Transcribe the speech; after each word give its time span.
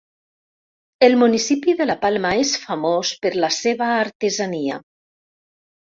El 1.07 1.17
municipi 1.23 1.75
de 1.83 1.87
La 1.91 1.97
Palma 2.07 2.33
és 2.47 2.55
famós 2.65 3.13
per 3.27 3.35
la 3.47 3.53
seva 3.61 3.95
artesania. 4.03 4.85